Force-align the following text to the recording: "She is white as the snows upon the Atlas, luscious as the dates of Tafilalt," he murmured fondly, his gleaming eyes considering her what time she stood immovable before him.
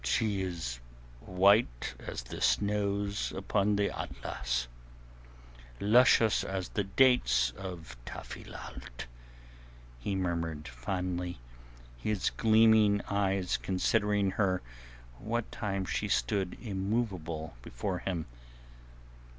"She 0.03 0.41
is 0.41 0.79
white 1.19 1.93
as 1.99 2.23
the 2.23 2.41
snows 2.41 3.31
upon 3.33 3.75
the 3.75 3.91
Atlas, 3.95 4.67
luscious 5.79 6.43
as 6.43 6.69
the 6.69 6.83
dates 6.85 7.51
of 7.51 7.95
Tafilalt," 8.03 9.05
he 9.99 10.15
murmured 10.15 10.67
fondly, 10.67 11.37
his 11.99 12.31
gleaming 12.31 13.01
eyes 13.11 13.57
considering 13.57 14.31
her 14.31 14.63
what 15.19 15.51
time 15.51 15.85
she 15.85 16.07
stood 16.07 16.57
immovable 16.59 17.55
before 17.61 17.99
him. 17.99 18.25